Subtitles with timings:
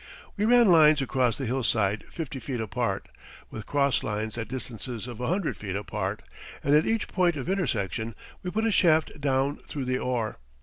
[0.35, 3.07] We ran lines across the hillside fifty feet apart,
[3.51, 6.23] with cross lines at distances of a hundred feet apart,
[6.63, 10.39] and at each point of intersection we put a shaft down through the ore.